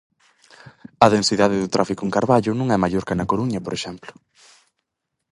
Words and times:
A 1.05 1.07
densidade 1.15 1.57
do 1.63 1.71
tráfico 1.75 2.01
en 2.03 2.13
Carballo 2.15 2.51
non 2.55 2.67
é 2.75 2.77
maior 2.79 3.03
ca 3.07 3.15
na 3.17 3.29
Coruña, 3.31 3.63
por 3.65 3.73
exemplo. 3.77 4.11